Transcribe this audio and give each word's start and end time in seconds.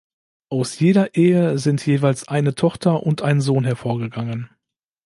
Aus 0.49 0.79
jeder 0.79 1.13
Ehe 1.13 1.59
sind 1.59 1.85
jeweils 1.85 2.27
eine 2.27 2.55
Tochter 2.55 3.03
und 3.03 3.21
ein 3.21 3.39
Sohn 3.39 3.65
hervorgegangen. 3.65 4.49